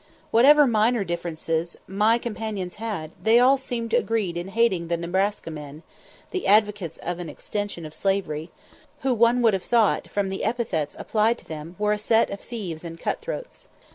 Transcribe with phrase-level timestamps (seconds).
[0.31, 5.83] Whatever minor differences my companions had, they all seemed agreed in hating the "Nebraska men"
[6.31, 8.49] (the advocates of an extension of slavery),
[9.01, 12.39] who one would have thought, from the epithets applied to them, were a set of
[12.39, 13.67] thieves and cut throats.